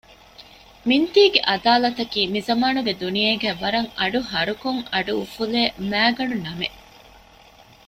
މިންތީގެ 0.87 1.39
އަދާލަތަކީ 1.49 2.21
މިޒަމާނުގެ 2.33 2.93
ދުނިޔޭގައި 3.01 3.59
ވަރަށް 3.61 3.91
އަޑުހަރުކޮށް 3.99 4.83
އަޑުއުފުލޭ 4.93 5.61
މައިގަނޑުނަމެއް 5.89 6.77